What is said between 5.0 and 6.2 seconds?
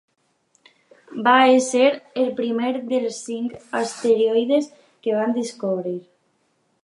que va descobrir.